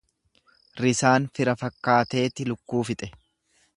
Risaan 0.85 1.27
fira 1.39 1.55
fakkaateeti 1.65 2.49
lukkuu 2.53 2.83
fixe. 2.91 3.11